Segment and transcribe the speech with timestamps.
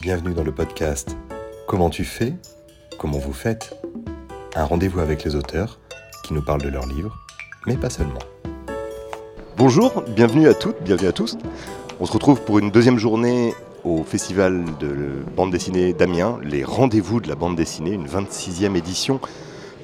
[0.00, 1.16] Bienvenue dans le podcast
[1.66, 2.32] Comment tu fais
[3.00, 3.74] Comment vous faites
[4.54, 5.80] Un rendez-vous avec les auteurs
[6.22, 7.18] qui nous parlent de leurs livres,
[7.66, 8.20] mais pas seulement.
[9.56, 11.36] Bonjour, bienvenue à toutes, bienvenue à tous.
[11.98, 17.20] On se retrouve pour une deuxième journée au festival de bande dessinée d'Amiens, les rendez-vous
[17.20, 19.20] de la bande dessinée, une 26e édition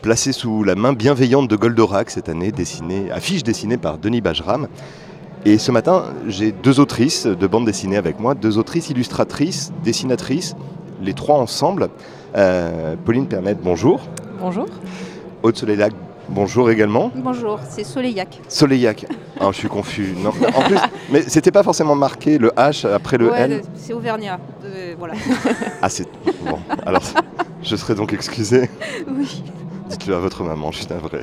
[0.00, 2.52] placée sous la main bienveillante de Goldorak cette année,
[3.10, 4.68] affiche dessinée par Denis Bajram.
[5.44, 10.56] Et ce matin, j'ai deux autrices de bande dessinée avec moi, deux autrices illustratrices, dessinatrices,
[11.02, 11.88] les trois ensemble.
[12.36, 14.00] Euh, Pauline Pernet, bonjour.
[14.40, 14.66] Bonjour.
[15.42, 15.92] Aude Soleillac,
[16.30, 17.10] bonjour également.
[17.14, 18.40] Bonjour, c'est Soleillac.
[18.48, 19.06] Soleillac.
[19.40, 20.14] Ah, je suis confus.
[20.16, 20.30] Non.
[20.30, 20.78] En plus,
[21.10, 23.62] mais c'était pas forcément marqué le H après le Ouais, L.
[23.74, 24.38] C'est Auvergnat.
[24.64, 25.14] euh, voilà.
[25.82, 26.06] Ah, c'est
[26.48, 26.60] bon.
[26.86, 27.02] Alors,
[27.60, 28.70] je serai donc excusé.
[29.08, 29.42] oui.
[29.90, 31.18] Dites-le à votre maman, je suis navré.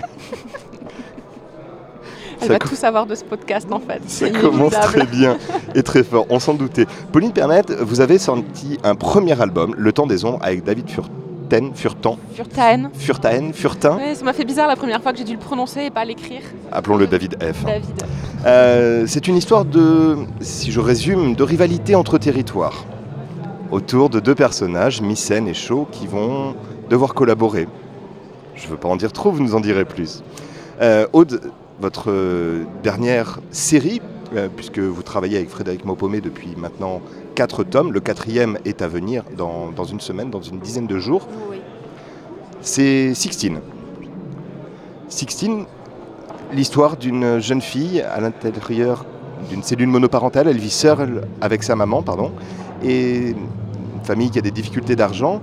[2.42, 4.02] Elle Ça va tout savoir de ce podcast en fait.
[4.08, 5.38] Ça commence très bien
[5.76, 6.86] et très fort, on s'en doutait.
[7.12, 11.72] Pauline Pernet, vous avez sorti un premier album, Le Temps des Ombres, avec David Furten,
[11.76, 12.90] Furtan, Furtaen.
[12.94, 15.82] Furtaen, Furtin, Ouais, ça m'a fait bizarre la première fois que j'ai dû le prononcer
[15.82, 16.42] et pas l'écrire.
[16.72, 17.66] appelons-le David F.
[17.66, 18.04] David.
[18.46, 22.86] Euh, c'est une histoire de, si je résume, de rivalité entre territoires,
[23.70, 26.56] autour de deux personnages, Mycène et Shaw, qui vont
[26.90, 27.68] devoir collaborer.
[28.56, 30.24] Je ne veux pas en dire trop, vous nous en direz plus.
[30.82, 31.52] Euh, Aude,
[31.82, 34.02] votre euh, dernière série,
[34.36, 37.02] euh, puisque vous travaillez avec Frédéric Maupomé depuis maintenant
[37.36, 41.00] quatre tomes, le quatrième est à venir dans, dans une semaine, dans une dizaine de
[41.00, 41.58] jours, Oui.
[42.62, 43.60] c'est Sixtine.
[45.10, 45.66] Sixtine,
[46.54, 49.06] l'histoire d'une jeune fille à l'intérieur
[49.50, 50.48] d'une cellule monoparentale.
[50.48, 52.32] Elle vit seule avec sa maman, pardon,
[52.84, 55.42] et une famille qui a des difficultés d'argent.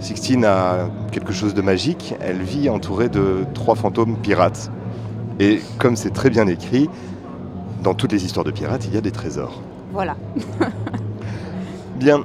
[0.00, 2.14] Sixtine a quelque chose de magique.
[2.20, 4.70] Elle vit entourée de trois fantômes pirates.
[5.40, 6.88] Et comme c'est très bien écrit,
[7.82, 9.60] dans toutes les histoires de pirates, il y a des trésors.
[9.92, 10.16] Voilà.
[11.96, 12.24] Bien.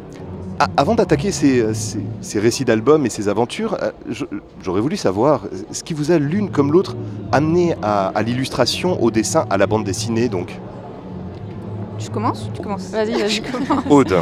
[0.60, 4.26] A- Avant d'attaquer ces, ces- ces récits d'albums et ces aventures, euh, je-
[4.62, 6.98] j'aurais voulu savoir euh, ce qui vous a l'une comme l'autre
[7.32, 10.60] amené à, à l'illustration, au dessin, à la bande dessinée, donc?
[11.98, 12.50] Tu commences?
[12.54, 12.90] Tu commences.
[12.92, 13.30] Vas-y, vas-y.
[13.30, 13.86] Je commence.
[13.90, 14.16] Aude,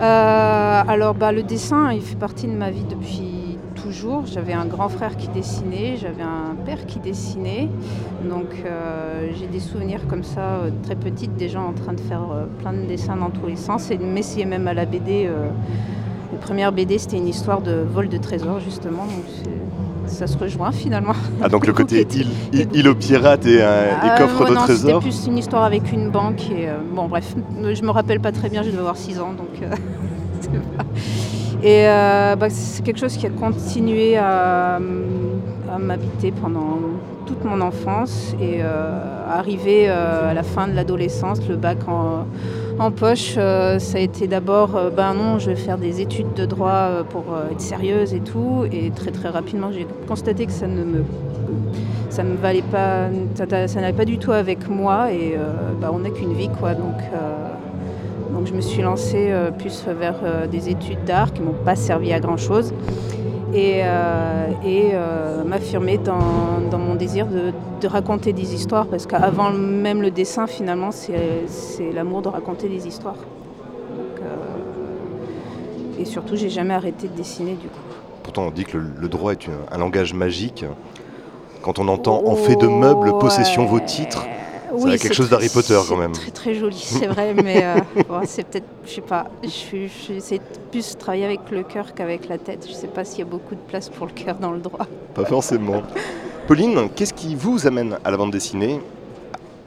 [0.00, 3.23] Euh, alors, bah, le dessin, il fait partie de ma vie depuis
[4.04, 4.26] toujours.
[4.26, 7.68] J'avais un grand frère qui dessinait, j'avais un père qui dessinait.
[8.28, 12.00] Donc, euh, j'ai des souvenirs comme ça, euh, très petites, des gens en train de
[12.00, 13.90] faire euh, plein de dessins dans tous les sens.
[13.90, 15.26] Et de m'essayer même à la BD.
[15.26, 15.48] euh,
[16.32, 19.04] les premières BD, c'était une histoire de vol de trésors, justement.
[19.04, 19.24] Donc,
[20.06, 21.14] ça se rejoint finalement.
[21.42, 24.50] ah, donc le côté île, île- île aux pirates et, euh, et Euh, coffre ouais,
[24.50, 25.00] de non, trésors.
[25.02, 26.50] C'était plus une histoire avec une banque.
[26.50, 27.34] Et, euh, bon, bref,
[27.72, 29.32] je me rappelle pas très bien, je devais avoir 6 ans.
[29.32, 29.48] Donc,
[30.40, 30.83] c'est pas-
[31.64, 34.78] Et euh, bah, c'est quelque chose qui a continué à,
[35.80, 36.78] m'habiter pendant
[37.26, 38.34] toute mon enfance.
[38.38, 38.98] Et euh,
[39.28, 44.78] arrivé euh, à la fin de l'adolescence, le bac en, poche, ça a été d'abord,
[44.94, 48.64] ben non, je vais faire des études de droit pour être sérieuse et tout.
[48.70, 51.04] Et très très rapidement, j'ai constaté que ça ne me
[52.10, 53.46] ça valait pas, ça,
[53.80, 55.36] n'allait pas du tout avec moi et
[55.80, 56.74] bah, on n'a qu'une vie quoi.
[56.74, 56.96] Donc,
[58.44, 62.12] je me suis lancée euh, plus vers euh, des études d'art qui m'ont pas servi
[62.12, 62.72] à grand chose
[63.52, 64.92] et, euh, et
[65.46, 66.18] m'affirmer dans,
[66.70, 71.92] dans mon désir de, de raconter des histoires parce qu'avant même le dessin finalement c'est
[71.94, 73.16] l'amour de raconter des histoires.
[75.98, 77.78] Et surtout j'ai jamais arrêté de dessiner du coup.
[78.24, 80.64] Pourtant, on dit que le, droit est une- un langage magique.
[81.62, 84.26] Quand on entend en fait de meubles, possession vos titres,
[84.76, 86.12] Oui, a quelque c'est chose d'Harry très- Potter, quand même.
[86.12, 87.74] Très très joli, c'est vrai, mais euh,
[88.08, 92.38] bon, c'est peut-être, je sais pas, j'essaie de plus travailler avec le cœur qu'avec la
[92.38, 92.66] tête.
[92.68, 94.86] Je sais pas s'il y a beaucoup de place pour le cœur dans le droit.
[95.14, 95.82] pas forcément.
[96.46, 98.80] Pauline, qu'est-ce qui vous amène à la bande dessinée,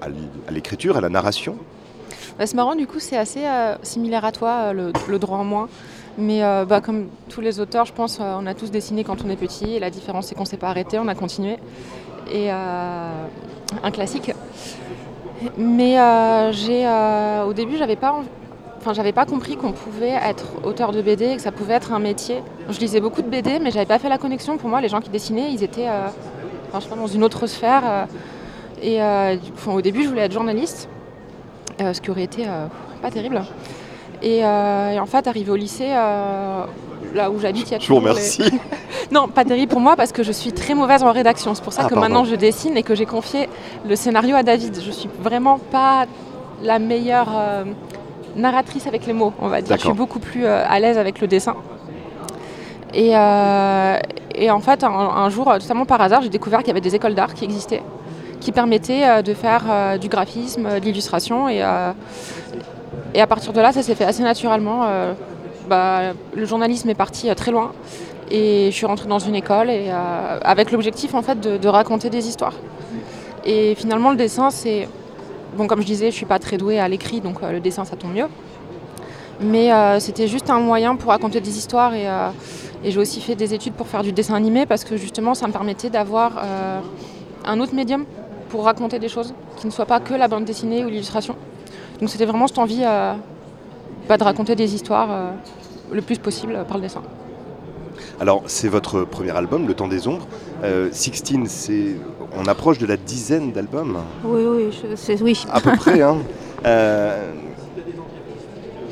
[0.02, 1.56] à l'écriture, à la narration?
[2.38, 5.38] Bah, c'est marrant, du coup, c'est assez euh, similaire à toi, euh, le, le droit
[5.40, 5.70] en moins.
[6.20, 9.24] Mais euh, bah, comme tous les auteurs, je pense, euh, on a tous dessiné quand
[9.26, 9.74] on est petit.
[9.76, 11.58] Et la différence, c'est qu'on s'est pas arrêté, on a continué.
[12.32, 13.10] Et euh,
[13.84, 14.32] un classique.
[15.58, 18.16] Mais euh, euh, au début, j'avais pas,
[18.78, 21.94] enfin, j'avais pas compris qu'on pouvait être auteur de BD et que ça pouvait être
[21.94, 22.42] un métier.
[22.70, 24.58] Je lisais beaucoup de BD, mais j'avais pas fait la connexion.
[24.58, 26.08] Pour moi, les gens qui dessinaient, ils étaient, euh,
[26.96, 28.08] dans une autre sphère.
[28.82, 29.00] et
[29.68, 30.90] au début, je voulais être journaliste,
[31.80, 32.46] ce qui aurait été
[33.02, 33.42] pas terrible.
[34.24, 36.64] Et, euh, et en fait, arrivé au lycée, euh,
[37.14, 38.44] là où j'habite, il y a Je vous les- remercie.
[39.12, 41.56] Non, pas terrible pour moi parce que je suis très mauvaise en rédaction.
[41.56, 42.02] C'est pour ça Ah, que pardon.
[42.10, 43.48] maintenant je dessine et que j'ai confié
[43.88, 44.78] le scénario à David.
[44.84, 46.08] Je suis vraiment pas
[46.62, 47.64] la meilleure euh,
[48.36, 49.78] narratrice avec les mots, on va dire.
[49.78, 51.56] Je suis beaucoup plus à l'aise avec le dessin.
[52.94, 56.82] Et, et en fait, un, un jour, totalement par hasard, j'ai découvert qu'il y avait
[56.82, 57.84] des écoles d'art qui existaient,
[58.42, 61.48] qui permettaient euh, de faire euh, du graphisme, de l'illustration.
[61.48, 61.62] Et,
[63.14, 64.86] et à partir de là, ça s'est fait assez naturellement.
[64.86, 65.14] euh,
[65.70, 67.72] bah, le journalisme est parti très loin.
[68.32, 69.90] Et je suis rentrée dans une école et,
[70.42, 72.54] avec l'objectif en fait de, raconter des histoires.
[73.46, 74.88] Et finalement, le dessin, c'est.
[75.56, 77.96] Bon, comme je disais, je suis pas très douée à l'écrit, donc le dessin, ça
[77.96, 78.28] tombe mieux.
[79.40, 82.08] Mais c'était juste un moyen pour raconter des histoires et
[82.84, 85.54] j'ai aussi fait des études pour faire du dessin animé parce que justement, ça me
[85.54, 86.44] permettait d'avoir
[87.46, 88.06] un autre médium
[88.50, 91.36] pour raconter des choses qui ne soient pas que la bande dessinée ou l'illustration.
[92.00, 93.14] Donc c'était vraiment cette envie euh,
[94.08, 95.32] bah, de raconter des histoires euh,
[95.92, 97.02] le plus possible par le dessin.
[98.20, 100.28] Alors c'est votre premier album, Le Temps des Ombres.
[100.64, 101.96] Euh, Sixteen, c'est
[102.38, 103.98] on approche de la dizaine d'albums.
[104.24, 105.44] Oui, oui, c'est oui.
[105.52, 106.02] À peu près.
[106.02, 106.18] Hein.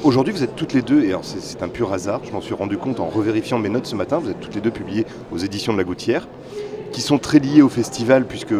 [0.04, 2.78] Aujourd'hui, vous êtes toutes les deux, et c'est un pur hasard, je m'en suis rendu
[2.78, 5.74] compte en revérifiant mes notes ce matin, vous êtes toutes les deux publiées aux éditions
[5.74, 6.28] de La Gouttière,
[6.92, 8.54] qui sont très liées au festival, puisque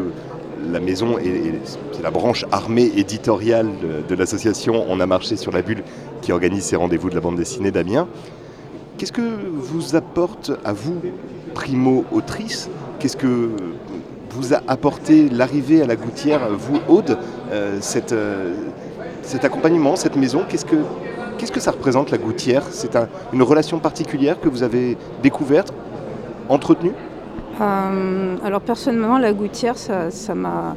[0.72, 1.18] la maison
[1.92, 3.70] c'est la branche armée éditoriale
[4.08, 5.84] de, l'association On a marché sur la bulle
[6.22, 8.08] qui organise ces rendez-vous de la bande dessinée d'Amiens.
[8.98, 11.02] Qu'est-ce que vous apporte à vous,
[11.54, 12.70] primo autrice
[13.00, 13.50] Qu'est-ce que
[14.32, 17.18] vous a apporté l'arrivée à la gouttière, vous, Aude,
[17.52, 17.80] euh,
[18.12, 18.54] euh,
[19.22, 20.78] cet accompagnement, cette maison Qu'est-ce que,
[21.38, 22.64] qu'est-ce que ça représente, la gouttière?
[22.72, 22.98] C'est
[23.34, 25.74] une relation particulière que vous avez découverte,
[26.50, 26.94] entretenue?
[27.62, 30.76] Euh, alors personnellement, la gouttière, ça m'a...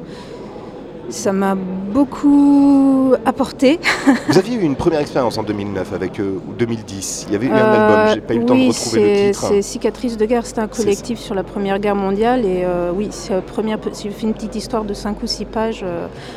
[1.10, 3.80] Ça m'a beaucoup apporté.
[4.28, 7.28] Vous aviez eu une première expérience en 2009 avec euh, ou 2010.
[7.28, 7.96] Il y avait eu un album.
[7.96, 9.46] Euh, j'ai pas eu le temps de retrouver le titre.
[9.48, 10.44] C'est Cicatrices de guerre.
[10.44, 13.78] C'était un collectif sur la Première Guerre mondiale et oui, c'est première.
[13.98, 15.82] J'ai fait une petite histoire de 5 ou 6 pages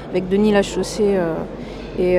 [0.09, 1.19] avec Denis Lachaussée.
[1.99, 2.17] et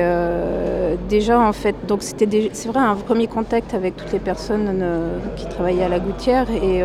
[1.09, 4.79] déjà en fait, donc c'était c'est vrai un premier contact avec toutes les personnes
[5.37, 6.83] qui travaillaient à la gouttière et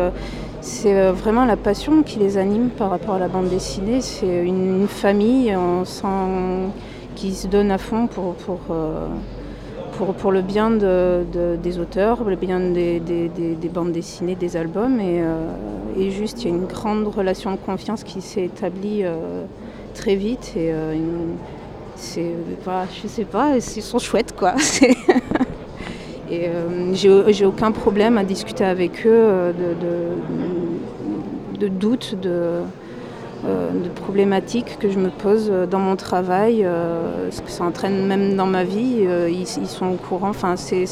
[0.61, 4.01] c'est euh, vraiment la passion qui les anime par rapport à la bande dessinée.
[4.01, 6.05] C'est une, famille sent,
[7.15, 9.07] qui se donne à fond pour, pour, euh,
[10.17, 11.23] pour, le bien de,
[11.61, 14.99] des auteurs, le bien des, des, des, bandes dessinées, des albums.
[14.99, 15.47] Et, euh,
[15.97, 19.03] et, juste, il y a une grande relation de confiance qui s'est établie
[19.93, 20.53] très vite.
[20.57, 20.73] Et
[21.95, 22.31] c'est,
[22.65, 24.55] bah, je sais pas, ils sont chouettes quoi.
[26.31, 26.93] Et euh,
[27.31, 29.51] j'ai aucun problème à discuter avec eux euh,
[31.59, 32.61] de, doutes, de,
[33.45, 36.65] euh, de, problématiques que je me pose dans mon travail,
[37.31, 39.07] ce que ça entraîne même dans ma vie.
[39.29, 40.29] Ils, sont au courant.
[40.29, 40.85] Enfin, c'est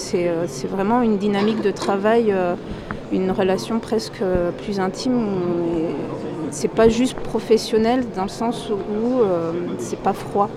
[0.70, 2.34] vraiment une dynamique de travail,
[3.12, 4.24] une relation presque
[4.64, 5.20] plus intime.
[6.50, 9.22] C'est pas juste professionnel dans le sens où
[9.78, 10.50] c'est pas froid.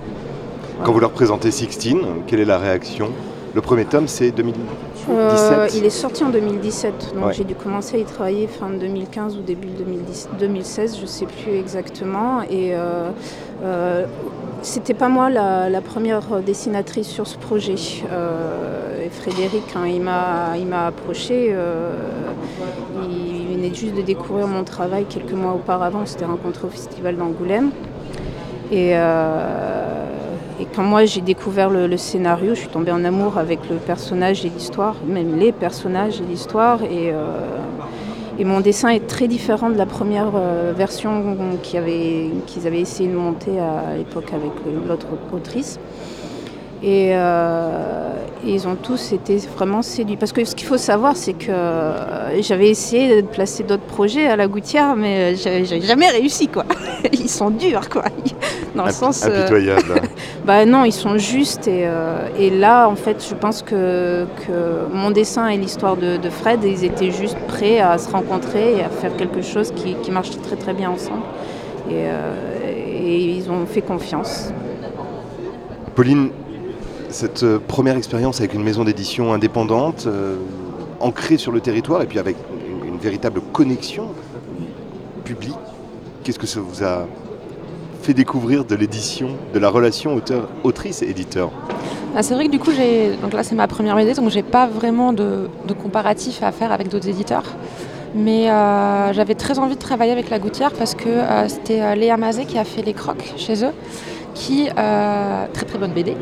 [0.84, 3.10] Quand vous leur présentez Sixteen, quelle est la réaction?
[3.54, 7.96] Le premier tome, c'est 2017 euh, Il est sorti en 2017, donc j'ai dû commencer
[7.96, 9.68] à y travailler fin 2015 ou début
[10.38, 12.42] 2016, je ne sais plus exactement.
[12.42, 13.10] Et euh,
[13.64, 14.06] euh,
[14.62, 17.74] c'était pas moi la, première dessinatrice sur ce projet.
[18.12, 21.52] Euh, Frédéric, hein, il m'a approché.
[23.02, 26.02] il venait juste de découvrir mon travail quelques mois auparavant.
[26.02, 27.70] On s'était rencontré au festival d'Angoulême.
[28.70, 28.94] Et
[30.60, 34.44] et quand moi j'ai découvert le, scénario, je suis tombée en amour avec le personnage
[34.44, 36.82] et l'histoire, même les personnages et l'histoire.
[36.82, 42.30] Et, euh, mon dessin est très différent de la première euh, version qu'ils avaient,
[42.64, 44.50] avaient essayé de monter à l'époque avec
[44.86, 45.78] l'autre autrice.
[46.82, 48.12] Et, euh,
[48.44, 50.16] ils ont tous été vraiment séduits.
[50.16, 51.52] Parce que ce qu'il faut savoir, c'est que
[52.40, 56.48] j'avais essayé de placer d'autres projets à la gouttière, mais j'avais jamais réussi.
[56.48, 56.64] Quoi.
[57.12, 58.04] Ils sont durs, quoi.
[58.74, 59.24] Dans le sens.
[59.24, 60.00] Impitoyable.
[60.44, 61.66] bah non, ils sont justes.
[61.66, 66.18] Et, euh, et, là, en fait, je pense que, que mon dessin et l'histoire de,
[66.30, 70.10] Fred, ils étaient juste prêts à se rencontrer et à faire quelque chose qui, qui
[70.10, 71.22] marche très très bien ensemble.
[71.90, 74.52] Et, euh, et ils ont fait confiance.
[75.96, 76.30] Pauline,
[77.10, 80.08] cette euh, première expérience avec une maison d'édition indépendante,
[81.00, 82.36] ancrée sur le territoire et puis avec
[82.84, 84.08] une, véritable connexion
[85.24, 85.56] publique,
[86.22, 87.06] qu'est-ce que ça vous a
[88.02, 91.50] fait découvrir de l'édition, de la relation auteur-autrice-éditeur
[92.14, 92.72] ah, C'est vrai que du coup,
[93.22, 95.48] donc là c'est ma première BD, donc j'ai pas vraiment de,
[95.82, 97.44] comparatif à faire avec d'autres éditeurs.
[98.14, 101.94] Mais euh, j'avais très envie de travailler avec La Gouttière parce que euh, c'était euh,
[101.94, 103.72] Léa Mazet qui a fait les crocs chez eux,
[104.34, 106.16] qui, très très bonne BD,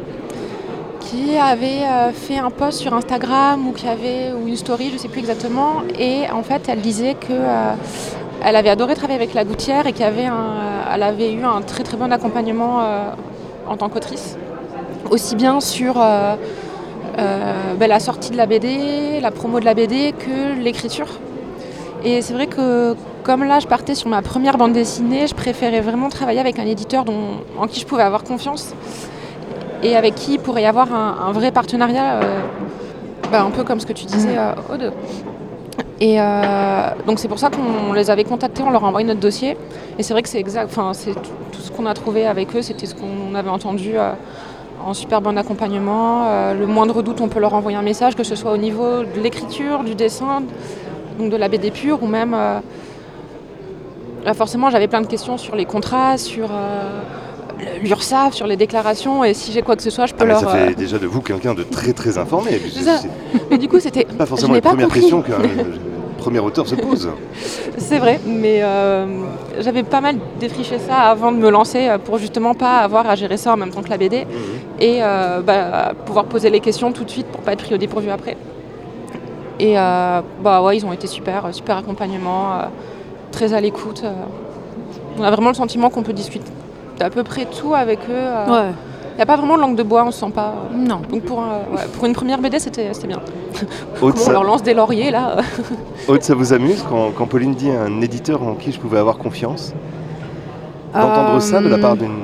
[1.09, 5.83] qui avait fait un post sur Instagram ou ou une story, je sais plus exactement,
[5.99, 7.35] et en fait elle disait que
[8.45, 10.29] elle avait adoré travailler avec la gouttière et qu'elle avait,
[11.03, 13.11] avait eu un très très bon accompagnement euh,
[13.67, 14.37] en tant qu'autrice.
[15.11, 16.37] Aussi bien sur euh,
[17.19, 21.09] euh, ben, la sortie de la BD, la promo de la BD que l'écriture.
[22.05, 25.81] Et c'est vrai que comme là je partais sur ma première bande dessinée, je préférais
[25.81, 27.05] vraiment travailler avec un éditeur
[27.59, 28.73] en qui je pouvais avoir confiance
[29.83, 32.21] et avec qui il pourrait y avoir un, vrai partenariat
[33.31, 34.39] Bah, un peu comme ce que tu disais, Mm.
[34.39, 34.93] euh, Aude.
[36.01, 39.21] Et euh, donc c'est pour ça qu'on les avait contactés, on leur a envoyé notre
[39.21, 39.57] dossier.
[39.99, 42.63] Et c'est vrai que c'est exact, enfin c'est tout ce qu'on a trouvé avec eux,
[42.63, 44.13] c'était ce qu'on avait entendu euh,
[44.85, 46.27] en super bon accompagnement.
[46.29, 49.03] Euh, le moindre doute, on peut leur envoyer un message, que ce soit au niveau
[49.03, 50.43] de l'écriture, du dessin,
[51.19, 52.61] donc de la BD pure, ou même euh,
[54.25, 57.01] là forcément j'avais plein de questions sur les contrats, sur euh,
[57.83, 60.41] l'URSSAF, sur les déclarations, et si j'ai quoi que ce soit, je peux Ah, leur.
[60.41, 62.61] ça fait euh, déjà de vous quelqu'un de très très informé.
[63.51, 64.05] Mais du coup c'était.
[64.05, 65.39] pas forcément les premières questions qu'un
[66.19, 67.09] premier auteur se pose.
[67.79, 69.07] C'est vrai, mais euh,
[69.61, 73.15] j'avais pas mal défriché ça avant de me lancer euh, pour justement pas avoir à
[73.15, 74.27] gérer ça en même temps que la BD
[74.81, 77.79] et euh, bah, pouvoir poser les questions tout de suite pour pas être pris au
[77.79, 78.37] dépourvu après.
[79.61, 82.63] Et euh, bah ouais, ils ont été super, super accompagnement,
[83.33, 84.03] très à l'écoute.
[85.19, 86.51] On a vraiment le sentiment qu'on peut discuter
[86.99, 88.25] d'à peu près tout avec eux.
[88.47, 88.71] Il Ouais.
[89.17, 90.55] n'y a pas vraiment de langue de bois, on se sent pas.
[90.73, 90.77] euh.
[90.77, 91.01] Non.
[91.11, 93.21] Donc pour, un- ouais, pour une première BD, c'était c'était bien.
[94.03, 95.37] Aude, on ça, leur lance des lauriers là
[96.09, 98.99] Aude, ça vous amuse quand, quand Pauline dit à un éditeur en qui je pouvais
[98.99, 99.73] avoir confiance
[100.95, 102.17] D'entendre ça de la Euh, part d'une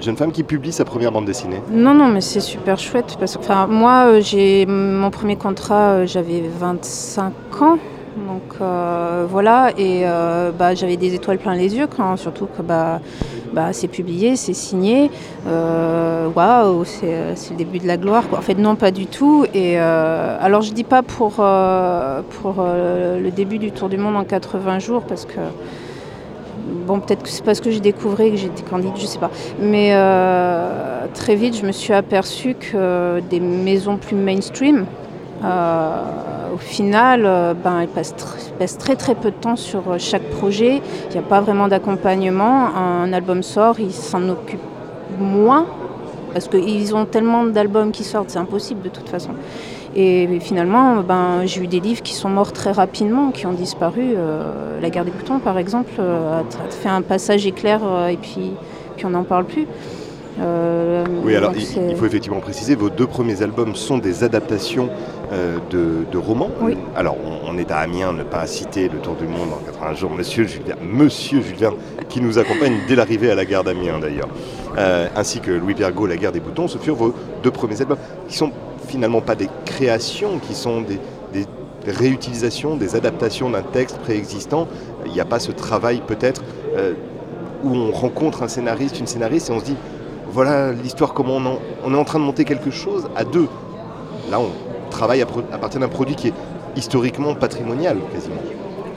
[0.00, 1.60] jeune femme qui publie sa première bande dessinée?
[1.70, 3.16] Non, non, mais c'est super chouette.
[3.18, 7.78] Parce que, enfin, moi, euh, j'ai mon premier contrat, euh, j'avais 25 ans.
[8.28, 12.62] Donc euh, voilà, et euh, bah, j'avais des étoiles plein les yeux, quand, surtout que
[12.62, 13.00] bah,
[13.56, 15.10] bah, c'est publié, c'est signé.
[15.46, 18.24] Euh, Waouh, c'est le début de la gloire.
[18.36, 19.46] En fait, non, pas du tout.
[19.54, 24.16] Et euh, alors, je dis pas pour, euh, pour le début du Tour du Monde
[24.16, 25.40] en 80 jours, parce que
[26.86, 29.30] Bon, peut-être que c'est parce que j'ai découvert que j'étais candide, je sais pas.
[29.60, 29.92] Mais
[31.14, 34.84] très vite, je me suis aperçue que des maisons plus mainstream,
[35.44, 39.82] euh, au final, euh, ben, elles passent, tr- passent très très peu de temps sur
[39.90, 40.80] euh, chaque projet.
[41.10, 42.68] Il n'y a pas vraiment d'accompagnement.
[42.76, 44.60] Un album sort, ils s'en occupent
[45.18, 45.66] moins
[46.32, 49.30] parce qu'ils ont tellement d'albums qui sortent, c'est impossible de toute façon.
[49.94, 54.12] Et finalement, ben, j'ai eu des livres qui sont morts très rapidement, qui ont disparu.
[54.14, 58.52] Euh, La guerre des boutons, par exemple, a fait un passage éclair et puis,
[58.96, 59.66] puis on n'en parle plus.
[60.38, 64.90] Euh, Oui, alors il faut effectivement préciser, vos deux premiers albums sont des adaptations
[65.32, 66.50] euh, de, de romans.
[66.60, 66.76] Oui.
[66.94, 69.94] Alors on, on est à Amiens, ne pas citer le Tour du Monde en 80
[69.94, 71.74] jours, Monsieur Jules Verne, Monsieur Jules Verne,
[72.08, 74.28] qui nous accompagne dès l'arrivée à la gare d'Amiens d'ailleurs,
[74.78, 77.96] Euh, ainsi que Louis Pergaud, La guerre des boutons, ce furent vos deux premiers albums,
[78.28, 78.50] qui sont
[78.88, 80.98] finalement pas des créations, qui sont des,
[81.32, 81.46] des
[81.90, 84.66] réutilisations, des adaptations d'un texte préexistant.
[85.06, 86.42] Il n'y a pas ce travail peut-être
[86.76, 86.92] euh,
[87.64, 89.76] où on rencontre un scénariste, une scénariste, et on se dit,
[90.30, 93.48] voilà l'histoire, comment on, en- on est en train de monter quelque chose à deux.
[94.30, 94.50] Là, on
[94.96, 96.34] travaille à, partir d'un produit qui est
[96.74, 98.36] historiquement patrimonial, quasiment.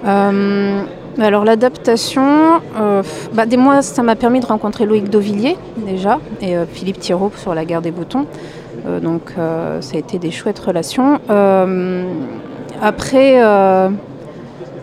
[0.07, 0.83] Euh,
[1.19, 3.03] alors l'adaptation, euh,
[3.33, 7.33] bah, des mois, ça m'a permis de rencontrer Loïc Dauvillier déjà et euh, Philippe Thiraud
[7.35, 8.25] sur la guerre des boutons.
[9.03, 11.19] Donc ça a été des chouettes relations.
[12.81, 13.41] Après,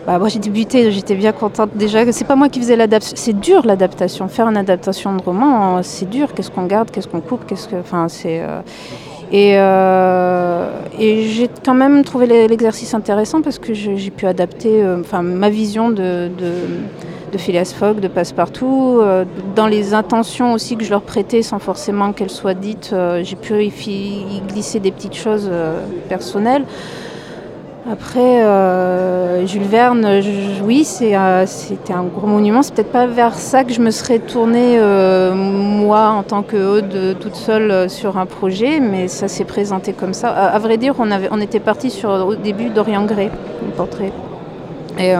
[0.05, 2.09] bah, moi j'ai débuté, j'étais bien contente déjà.
[2.11, 4.27] C'est pas moi qui faisais l'adaptation, c'est dur l'adaptation.
[4.27, 6.35] Faire une adaptation de roman, c'est dur.
[6.35, 8.39] Qu'est-ce qu'on garde, qu'est-ce qu'on coupe, qu'est-ce que, enfin c'est.
[9.31, 10.69] Et, euh,
[10.99, 15.21] et j'ai quand même trouvé l'e- l'exercice intéressant parce que j'ai pu adapter euh, enfin,
[15.21, 16.51] ma vision de, de,
[17.31, 21.59] de Phileas Fogg, de Passepartout, euh, dans les intentions aussi que je leur prêtais sans
[21.59, 22.91] forcément qu'elles soient dites.
[22.93, 26.63] euh, j'ai pu y, y glisser des petites choses euh, personnelles.
[27.89, 30.05] Après, euh, Jules Verne,
[30.65, 32.61] oui, euh, c'était un gros monument.
[32.61, 36.57] C'est peut-être pas vers ça que je me serais tournée, euh, moi, en tant que
[36.57, 40.29] euh, toute seule sur un projet, mais ça s'est présenté comme ça.
[40.29, 43.29] À, vrai dire, on, était parti au début, Dorian Gray,
[43.65, 44.11] le portrait.
[44.99, 45.13] Et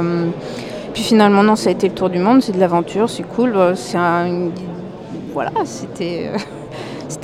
[0.94, 3.56] puis finalement, non, ça a été le tour du monde, c'est de l'aventure, c'est cool.
[5.34, 6.32] voilà, c'était,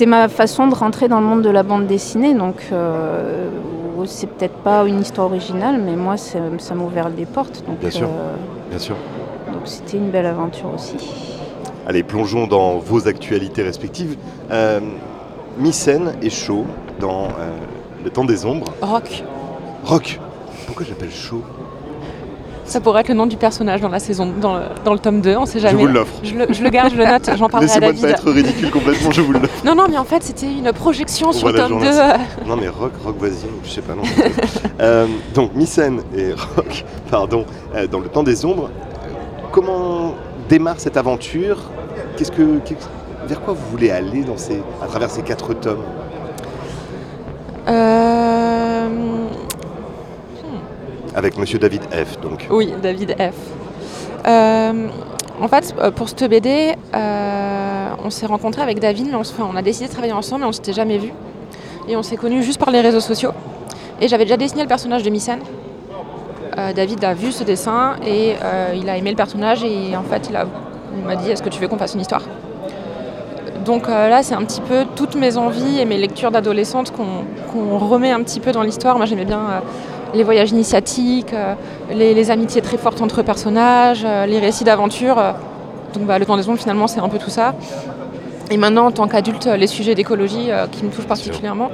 [0.05, 2.71] ma façon de rentrer dans le monde de la bande dessinée, donc
[4.05, 7.63] c'est peut-être pas une histoire originale, mais moi, ça, ça m'a ouvert des portes.
[7.67, 8.07] Donc, Bien sûr.
[8.07, 8.35] euh,
[8.69, 8.95] Bien sûr.
[9.51, 10.95] donc c'était une belle aventure aussi.
[11.85, 14.17] Allez, plongeons dans vos actualités respectives.
[14.51, 14.79] Euh,
[15.57, 16.65] Mycène est chaud
[16.99, 17.51] dans euh,
[18.03, 18.67] Le temps des ombres.
[18.81, 19.23] Rock.
[19.85, 20.19] Rock
[20.65, 21.41] Pourquoi j'appelle chaud?
[22.65, 25.19] Ça pourrait être le nom du personnage dans la saison, dans le, dans le tome
[25.19, 25.81] 2, on sait Je jamais.
[25.81, 26.13] vous l'offre.
[26.23, 28.15] Je le, je le garde, je le note, j'en parlerai à Laissez-moi ne pas David.
[28.15, 29.49] être ridicule complètement, je vous l'offre.
[29.65, 31.91] Non, non, mais en fait, c'était une projection sur le tome je 2.
[31.91, 32.13] vous euh,
[32.47, 34.03] Non mais rock, rock voisine, je sais pas non.
[34.81, 35.05] Euh,
[35.35, 38.69] donc Mycène et rock, pardon, euh, dans le temps des ombres.
[39.05, 39.09] euh,
[39.51, 40.15] Comment
[40.49, 41.57] démarre cette aventure?
[42.17, 42.59] Qu'est-ce que,
[43.27, 45.83] vers quoi vous voulez aller dans ces, à travers ces quatre tomes?
[47.67, 48.02] Euh,
[51.15, 52.19] Avec Monsieur David F.
[52.21, 52.47] Donc.
[52.49, 53.35] Oui, David F.
[54.27, 54.87] Euh,
[55.41, 59.61] en fait, euh, pour cette BD, euh, on s'est rencontrés avec David, mais on, a
[59.61, 61.13] décidé de travailler ensemble, mais on s'était jamais vus.
[61.87, 63.31] Et on s'est connus juste par les réseaux sociaux.
[63.99, 65.41] Et j'avais déjà dessiné le personnage de Mycène.
[66.57, 68.35] Euh, David a vu ce dessin et
[68.75, 71.67] il a aimé le personnage et en fait il, m'a dit est-ce que tu veux
[71.67, 72.21] qu'on fasse une histoire?
[73.65, 78.11] Donc là c'est un petit peu toutes mes envies et mes lectures d'adolescente qu'on remet
[78.11, 78.97] un petit peu dans l'histoire.
[78.97, 79.63] Moi j'aimais bien
[80.13, 81.55] les voyages initiatiques, euh,
[81.91, 85.17] les, les amitiés très fortes entre personnages, euh, les récits d'aventure.
[85.19, 85.31] euh.
[85.93, 87.53] donc bah, le temps des ombres finalement c'est un peu tout ça.
[88.51, 91.69] Et maintenant en tant qu'adulte les sujets d'écologie qui me touchent particulièrement.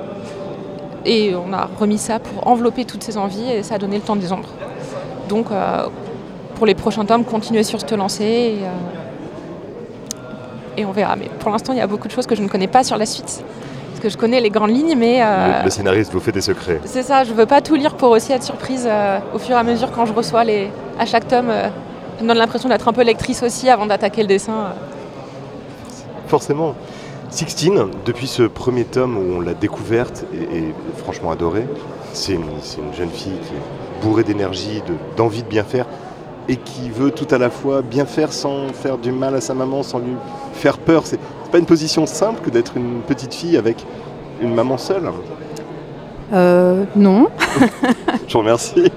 [1.06, 4.04] Et on a remis ça pour envelopper toutes ces envies et ça a donné le
[4.04, 4.50] temps des ombres.
[5.28, 5.48] Donc
[6.60, 8.68] pour les prochains tomes, continuer sur et, euh,
[10.76, 11.16] et on verra.
[11.16, 12.98] Mais pour l'instant, il y a beaucoup de choses que je ne connais pas sur
[12.98, 13.46] la suite.
[14.02, 16.40] Parce que je connais les grandes lignes, mais euh, Le, le scénariste vous fait des
[16.40, 16.80] secrets.
[16.86, 19.60] c'est ça, je veux pas tout lire pour aussi être surprise euh, au fur et
[19.60, 20.70] à mesure quand je reçois les.
[20.98, 21.50] à chaque tome.
[21.50, 21.64] euh,
[22.18, 24.54] ça me donne l'impression d'être un peu lectrice aussi avant d'attaquer le dessin.
[24.54, 24.70] euh.
[26.28, 26.76] Forcément.
[27.30, 31.68] Sixtine, depuis ce premier tome où on l'a découverte et, et franchement adorée,
[32.14, 32.44] c'est une,
[32.98, 35.86] jeune fille qui est bourrée d'énergie, de- d'envie de bien faire
[36.48, 39.54] et qui veut tout à la fois bien faire sans faire du mal à sa
[39.54, 40.14] maman, sans lui
[40.54, 41.04] faire peur.
[41.50, 43.84] C'est pas une position simple que d'être une petite fille avec
[44.40, 45.10] une maman seule?
[46.32, 47.26] Euh, non.
[48.28, 48.92] Je vous remercie.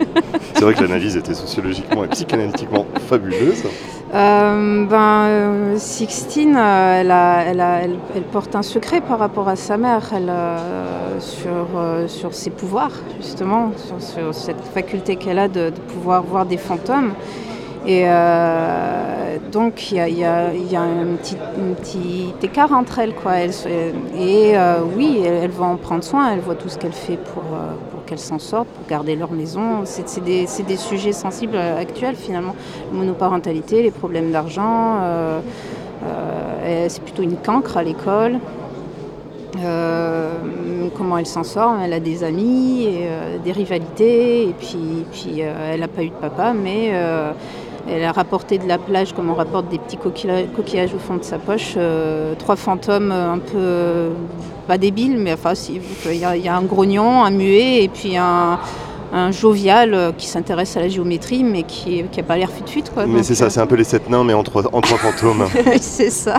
[0.52, 3.62] C'est vrai que l'analyse était sociologiquement et psychanalytiquement fabuleuse.
[4.14, 9.48] Euh, ben, Sixtine, euh, elle, a- elle a- elle- elle porte un secret par rapport
[9.48, 15.16] à sa mère elle, euh, sur, euh, sur ses pouvoirs, justement, sur, sur cette faculté
[15.16, 17.12] qu'elle a de, de pouvoir voir des fantômes.
[17.84, 20.46] Et euh, donc, il y a,
[20.82, 23.14] un, petit, écart entre elles.
[23.14, 23.40] Quoi.
[23.40, 27.16] Et euh, oui, elle, elle va en prendre soin, elle voit tout ce qu'elle fait
[27.16, 29.82] pour, euh, pour qu'elle s'en sorte, pour garder leur maison.
[29.84, 30.46] C'est des,
[30.76, 32.54] sujets sensibles actuels, finalement.
[32.92, 35.00] Monoparentalité, les problèmes d'argent.
[36.88, 38.38] c'est plutôt une cancre à l'école.
[40.96, 41.74] Comment elle s'en sort?
[41.84, 42.86] Elle a des amis,
[43.44, 46.92] des rivalités, et puis, elle n'a pas eu de papa, mais
[47.88, 51.16] elle a rapporté de la plage, comme on rapporte des petits coquilla- coquillages au fond
[51.16, 54.10] de sa poche, euh, trois fantômes un peu, euh,
[54.68, 57.82] pas débiles, mais enfin, si, il y, a- il y a un grognon, un muet,
[57.82, 58.58] et puis un,
[59.12, 62.84] un jovial euh, qui s'intéresse à la géométrie, mais qui n'a pas l'air fut-fut.
[62.94, 63.04] quoi.
[63.06, 64.98] Mais c'est ça, euh, c'est un peu les sept nains, mais en trois, en trois
[64.98, 65.44] fantômes.
[65.80, 66.36] c'est ça.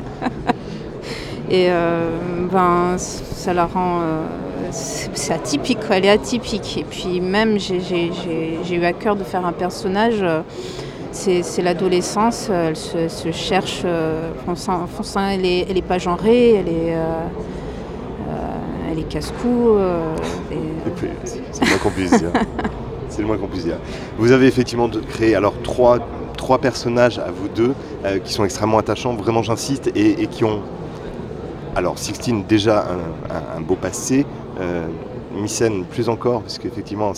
[1.52, 2.10] Et euh,
[2.52, 4.00] ben, ça la rend.
[4.02, 4.22] euh,
[4.72, 6.78] c'est atypique, quoi, elle est atypique.
[6.80, 8.10] Et puis même, j'ai
[8.72, 10.24] eu à cœur de faire un personnage.
[11.14, 13.82] C'est l'adolescence, euh, elle se, se cherche.
[13.86, 14.32] euh,
[15.36, 17.24] elle n'est est pas genrée, elle est, euh,
[18.92, 19.78] elle est casse-cou.
[21.24, 22.32] C'est le moins qu'on puisse dire.
[23.10, 23.78] C'est le moins qu'on puisse dire.
[24.18, 26.00] Vous avez effectivement créé alors trois,
[26.36, 30.44] trois personnages à vous deux euh, qui sont extrêmement attachants, vraiment j'insiste, et, et qui
[30.44, 30.62] ont.
[31.76, 34.26] Alors Sixtine déjà un, un- un beau passé,
[34.60, 34.86] euh,
[35.36, 37.14] Mycène plus encore, parce qu'effectivement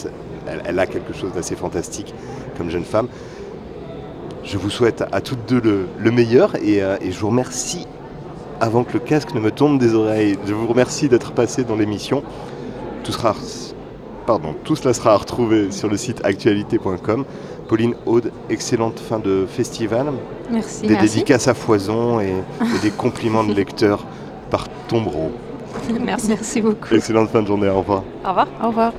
[0.66, 2.14] elle a quelque chose d'assez fantastique
[2.58, 3.08] comme jeune femme.
[4.46, 7.88] Je vous souhaite à toutes deux le, le meilleur et, euh, et je vous remercie
[8.62, 10.38] avant que le casque ne me tombe des oreilles.
[10.46, 12.24] Je vous remercie d'être passé dans l'émission.
[13.04, 13.36] Tout, sera,
[14.28, 17.26] pardon, tout cela sera à retrouver sur le site actualité.com.
[17.68, 20.08] Pauline Aude, excellente fin de festival.
[20.52, 20.84] Merci.
[20.84, 21.08] Des Merci.
[21.10, 22.30] dédicaces à foison et,
[22.62, 24.06] et des compliments de lecteurs
[24.52, 25.32] par tombereau.
[26.02, 26.28] Merci.
[26.30, 26.94] Merci beaucoup.
[26.94, 28.04] Excellente fin de journée, au revoir.
[28.24, 28.48] Au revoir.
[28.64, 28.94] Au revoir.